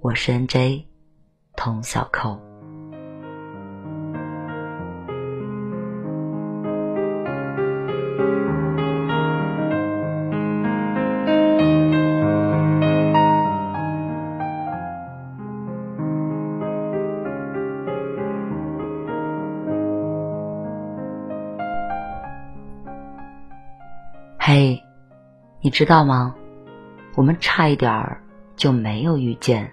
[0.00, 0.86] 我是 N.J.
[1.56, 2.38] 童小扣。
[24.38, 24.80] 嘿，
[25.60, 26.36] 你知道吗？
[27.16, 28.22] 我们差一点儿
[28.54, 29.72] 就没有遇见。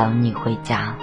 [0.00, 0.96] 等你回家。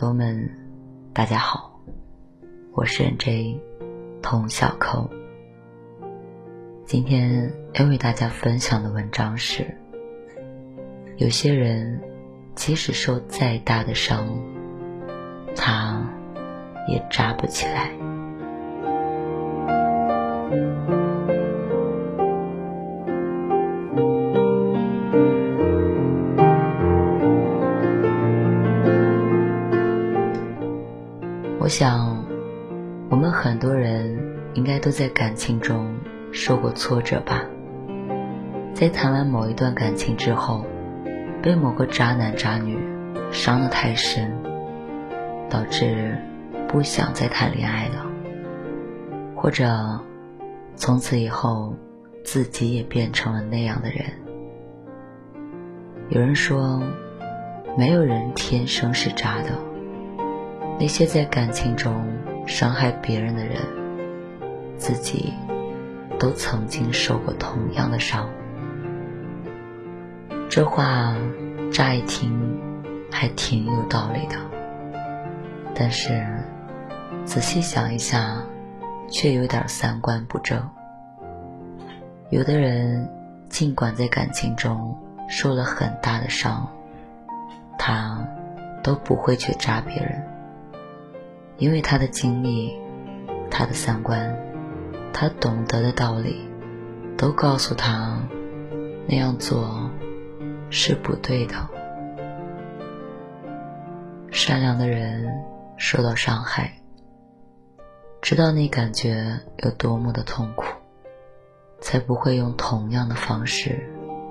[0.00, 0.48] 朋友们，
[1.12, 1.78] 大家好，
[2.72, 3.60] 我是 N.J.
[4.22, 5.10] 童小扣。
[6.86, 9.76] 今天要为大家分享的文章是：
[11.18, 12.00] 有些人
[12.54, 14.26] 即使受再大的伤，
[15.54, 16.02] 他
[16.88, 17.90] 也扎不起来。
[31.70, 32.24] 我想，
[33.08, 34.18] 我们很多人
[34.54, 35.94] 应该都在感情中
[36.32, 37.44] 受过挫折吧。
[38.74, 40.66] 在谈完某一段感情之后，
[41.40, 42.76] 被某个渣男渣女
[43.30, 44.32] 伤得太深，
[45.48, 46.18] 导致
[46.66, 48.04] 不想再谈恋爱了，
[49.36, 50.00] 或者
[50.74, 51.76] 从此以后
[52.24, 54.06] 自己也变成了那样的人。
[56.08, 56.82] 有人说，
[57.78, 59.69] 没有人天生是渣的。
[60.80, 62.06] 那些在感情中
[62.46, 63.56] 伤害别人的人，
[64.78, 65.34] 自己
[66.18, 68.26] 都曾经受过同样的伤。
[70.48, 71.14] 这话
[71.70, 72.58] 乍一听
[73.12, 74.36] 还挺有道理的，
[75.74, 76.26] 但是
[77.26, 78.38] 仔细想一下，
[79.10, 80.66] 却有点三观不正。
[82.30, 83.06] 有的人
[83.50, 84.96] 尽管在感情中
[85.28, 86.66] 受了很大的伤，
[87.78, 88.26] 他
[88.82, 90.29] 都不会去扎别人。
[91.60, 92.74] 因为他的经历，
[93.50, 94.34] 他的三观，
[95.12, 96.48] 他懂得的道理，
[97.18, 98.18] 都告诉他
[99.06, 99.90] 那样做
[100.70, 101.54] 是不对的。
[104.30, 105.30] 善良的人
[105.76, 106.72] 受到伤害，
[108.22, 110.64] 知道那感觉有多么的痛苦，
[111.82, 113.86] 才不会用同样的方式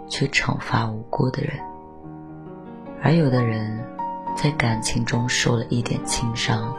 [0.09, 1.59] 去惩罚无辜的人。
[3.03, 3.85] 而有的人，
[4.35, 6.75] 在感情中受了一点轻伤。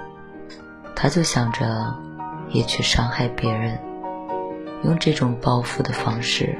[1.02, 1.98] 他就想着，
[2.50, 3.80] 也去伤害别人，
[4.84, 6.58] 用这种报复的方式，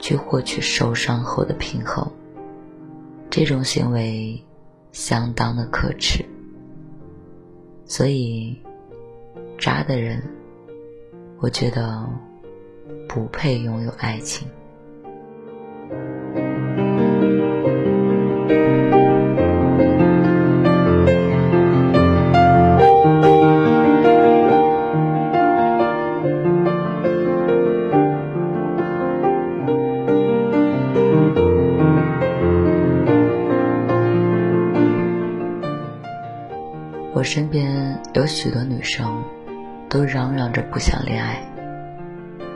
[0.00, 2.04] 去获取受伤后的平衡。
[3.30, 4.44] 这种行为
[4.90, 6.24] 相当的可耻。
[7.84, 8.60] 所以，
[9.56, 10.20] 渣的人，
[11.38, 12.04] 我觉得
[13.08, 14.48] 不配拥有爱情。
[37.26, 39.22] 身边有许多女生，
[39.90, 41.42] 都嚷嚷着不想恋爱。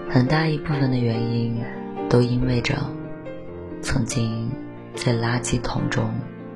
[0.09, 1.61] 很大一部分的原因，
[2.09, 2.77] 都因为着
[3.83, 4.49] 曾经
[4.95, 6.09] 在垃圾桶中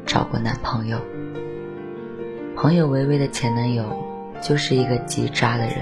[0.06, 0.98] 找过男朋友。
[2.56, 3.84] 朋友微微的前男友
[4.40, 5.78] 就是一个极渣的人。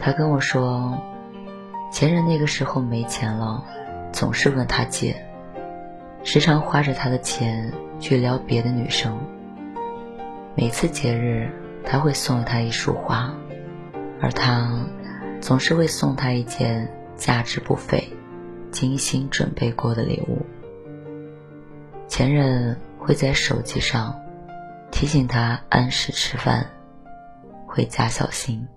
[0.00, 1.00] 他跟我说，
[1.92, 3.64] 前任那个时候没钱了，
[4.12, 5.16] 总是问他借，
[6.24, 9.16] 时常花着他的钱去撩别的女生。
[10.60, 11.50] 每次节日，
[11.86, 13.34] 他会送她一束花，
[14.20, 14.86] 而他
[15.40, 16.86] 总是会送她一件
[17.16, 18.12] 价值不菲、
[18.70, 20.44] 精心准备过的礼物。
[22.08, 24.14] 前任会在手机上
[24.90, 26.66] 提醒他按时吃饭，
[27.66, 28.68] 回家小心，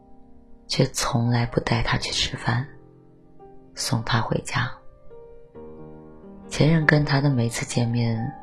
[0.68, 2.66] 却从来不带他去吃饭，
[3.76, 4.72] 送他回家。
[6.48, 8.34] 前任跟他的每次见面，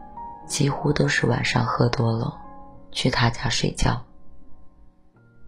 [0.46, 2.37] 几乎都是晚上喝多了。
[2.92, 4.04] 去他家睡觉。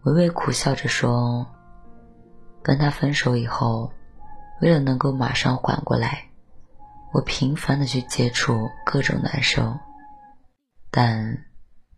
[0.04, 1.46] 维维苦笑着说
[2.62, 3.92] ：“跟他分手以后，
[4.60, 6.30] 为了能够马上缓过来，
[7.12, 9.78] 我频繁的去接触各种男生，
[10.90, 11.44] 但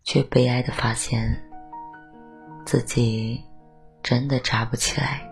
[0.02, 1.42] 却悲哀的发现，
[2.66, 3.42] 自己
[4.02, 5.22] 真的扎不起来。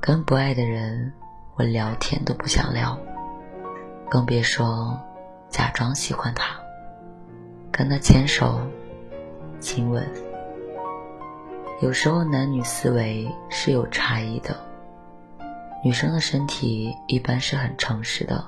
[0.00, 1.12] 跟不爱的人，
[1.56, 2.98] 我聊天都不想聊，
[4.10, 4.98] 更别说
[5.48, 6.58] 假装喜欢他。”
[7.72, 8.60] 跟他牵手、
[9.58, 10.06] 亲吻，
[11.80, 14.58] 有时候男女思维是有差异的。
[15.82, 18.44] 女生的身体一般是很诚实的，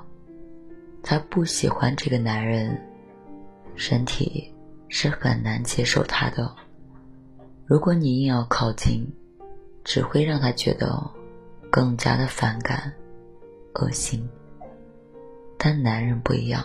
[1.03, 2.79] 她不喜欢这个男人，
[3.75, 4.53] 身体
[4.89, 6.55] 是很难接受他的。
[7.65, 9.11] 如果你硬要靠近，
[9.83, 11.11] 只会让他觉得
[11.71, 12.93] 更加的反感、
[13.77, 14.29] 恶心。
[15.57, 16.63] 但男人不一样，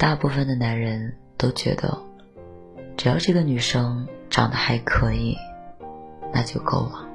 [0.00, 1.14] 大部分的男人。
[1.40, 1.98] 都觉得，
[2.98, 5.34] 只要这个女生长得还可以，
[6.34, 7.08] 那就够了。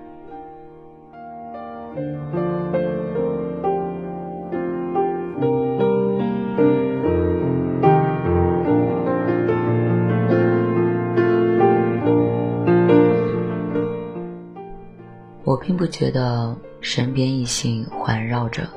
[15.44, 18.68] 我并不觉得身边异性环绕着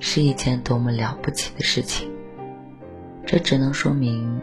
[0.00, 2.10] 是一件多么了不起的事情，
[3.28, 4.40] 这只能说明。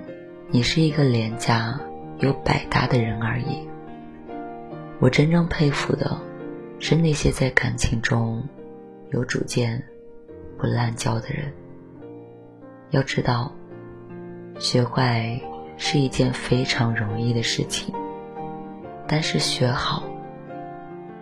[0.52, 1.80] 你是一个廉价
[2.20, 3.68] 又百搭的人而已。
[5.00, 6.16] 我真正佩服的，
[6.78, 8.48] 是那些在感情中
[9.10, 9.84] 有主见、
[10.56, 11.52] 不滥交的人。
[12.92, 13.52] 要知道，
[14.60, 15.42] 学坏
[15.78, 17.92] 是一件非常容易的事情，
[19.08, 20.04] 但是学好，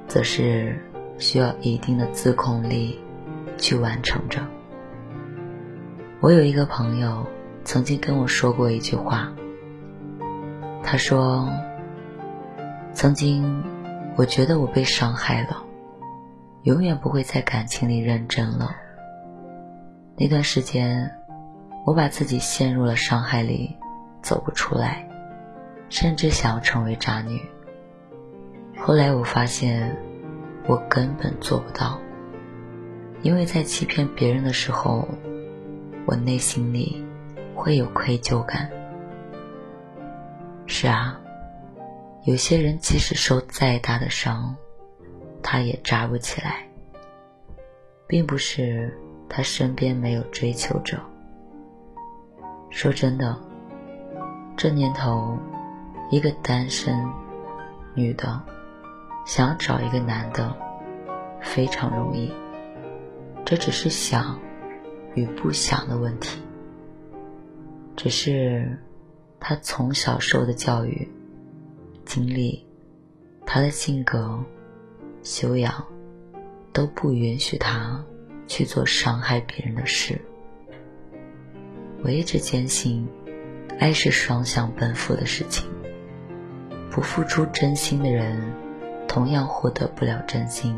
[0.06, 0.78] 则是
[1.18, 3.00] 需要一定的自控力
[3.58, 4.46] 去完成着。
[6.20, 7.26] 我有一个朋友
[7.66, 9.32] 曾经跟我说过一句话，
[10.84, 11.50] 他说
[12.94, 13.64] ：“曾经
[14.18, 15.64] 我觉得我被伤害了，
[16.64, 18.76] 永远不会在感情里认真了。
[20.18, 21.10] 那段时间，
[21.86, 23.78] 我把自己陷入了伤害里，
[24.22, 25.08] 走不出来，
[25.90, 27.42] 甚至想要成为渣女。”
[28.78, 29.96] 后来我发现，
[30.68, 31.98] 我根本做不到，
[33.22, 35.08] 因为在欺骗别人的时候，
[36.06, 37.06] 我内心里
[37.56, 38.70] 会有愧疚感。
[40.66, 41.20] 是啊，
[42.24, 44.56] 有些人即使受再大的伤，
[45.42, 46.68] 他也扎不起来，
[48.08, 48.98] 并不是
[49.30, 51.00] 他身边没有追求者。
[52.70, 53.40] 说真的，
[54.58, 55.38] 这年头，
[56.10, 56.98] 一个单身
[57.94, 58.42] 女的。
[59.26, 60.54] 想找一个男的，
[61.40, 62.30] 非常容易。
[63.46, 64.38] 这只是想
[65.14, 66.43] 与不想的问题。
[67.96, 68.78] 只是
[69.40, 71.08] 他从小受的教育、
[72.06, 72.66] 经历，
[73.46, 74.44] 他的性格、
[75.22, 75.86] 修养，
[76.72, 78.04] 都不允许他
[78.48, 80.20] 去做伤害别人的事。
[82.04, 83.08] 我一直坚信，
[83.80, 85.70] 爱是双向奔赴的事情。
[86.90, 88.42] 不付出真心的人。
[89.06, 90.76] 同样获得不了真心。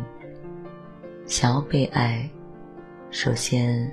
[1.26, 2.30] 想要被爱，
[3.10, 3.90] 首先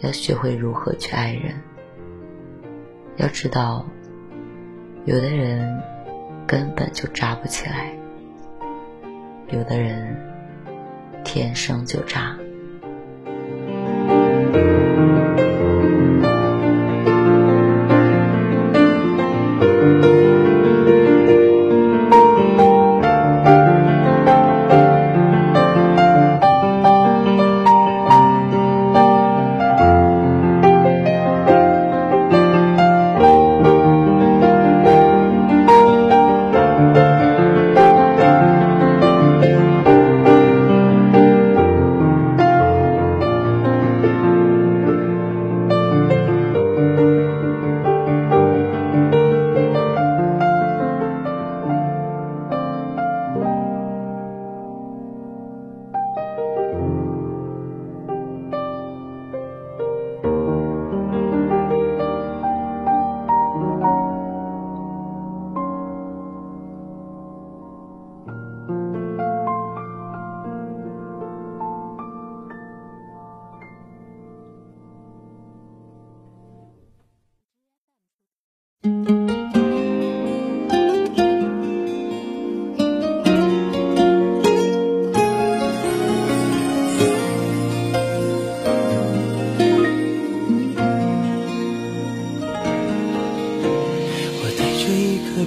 [0.00, 1.60] 要学会如何去爱人。
[3.16, 3.86] 要知道，
[5.04, 5.82] 有的人
[6.46, 7.92] 根本就扎不起来，
[9.50, 10.16] 有的人
[11.24, 12.36] 天生就扎。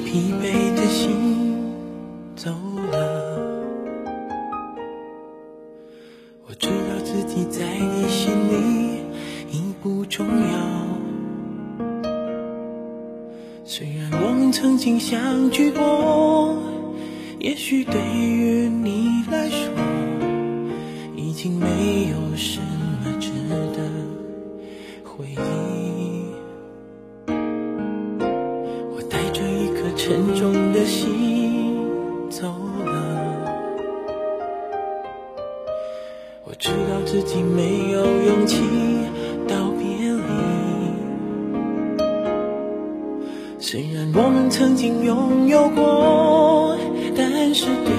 [0.05, 1.74] 疲惫的心
[2.35, 2.51] 走
[2.91, 3.39] 了。
[6.47, 9.01] 我知道自己在你心里
[9.51, 10.85] 已不重要。
[13.65, 15.81] 虽然我们曾经相聚过
[36.57, 38.57] 知道自己没有勇气
[39.47, 40.21] 道别离。
[43.59, 46.77] 虽然我们曾经拥有过，
[47.15, 47.94] 但是对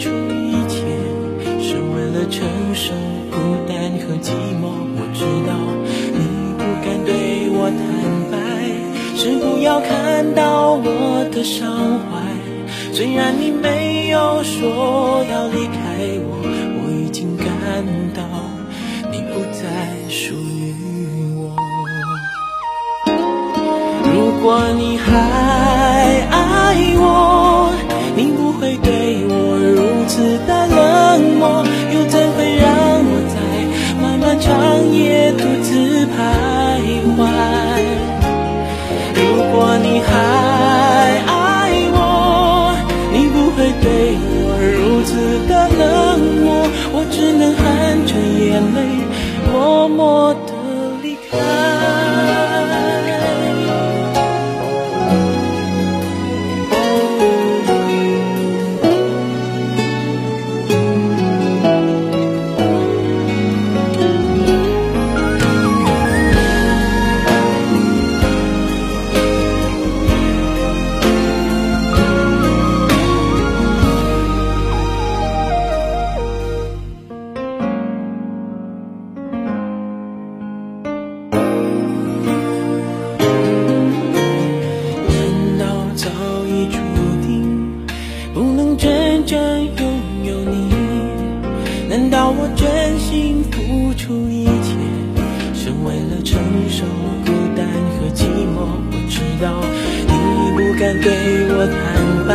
[0.00, 0.80] 出一切，
[1.60, 2.94] 是为了承受
[3.30, 3.36] 孤
[3.68, 4.72] 单和寂寞？
[4.96, 5.52] 我知道
[6.16, 6.18] 你
[6.56, 7.78] 不敢对我坦
[8.32, 8.34] 白，
[9.14, 12.18] 是不要看到我的伤怀。
[12.94, 15.78] 虽然你没有说要离开
[16.24, 16.40] 我，
[16.80, 17.46] 我已经感
[18.14, 18.22] 到
[19.12, 19.62] 你不再
[20.08, 20.74] 属于
[21.36, 21.54] 我。
[24.14, 25.10] 如果你还
[26.30, 27.29] 爱，我
[30.20, 30.69] 如此
[100.80, 101.12] 敢对
[101.50, 101.76] 我坦
[102.26, 102.32] 白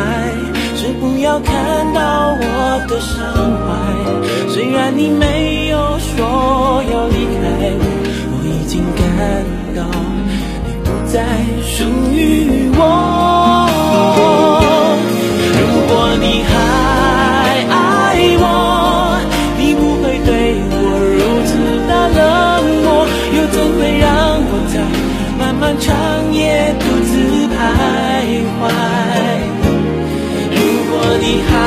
[0.76, 2.46] 是不要看到我
[2.88, 3.18] 的伤
[3.66, 3.68] 怀
[4.54, 7.84] 虽然你没有说要离开我
[8.30, 9.04] 我已经感
[9.76, 9.82] 到
[10.64, 11.26] 你不再
[11.66, 12.80] 属于我。
[15.60, 16.54] 如果你还
[31.26, 31.65] 你还。